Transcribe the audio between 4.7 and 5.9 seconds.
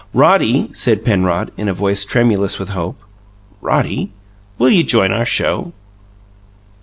you join our show?"